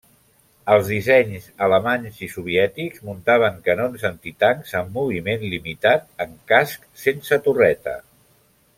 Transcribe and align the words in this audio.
Els 0.75 0.87
dissenys 0.93 1.43
alemanys 1.65 2.17
i 2.27 2.29
soviètics 2.37 3.05
muntaven 3.11 3.61
canons 3.69 4.07
antitancs 4.11 4.75
amb 4.83 4.91
moviment 4.99 5.49
limitat 5.55 6.11
en 6.27 6.37
cascs 6.55 7.07
sense 7.07 7.45
torreta. 7.49 7.99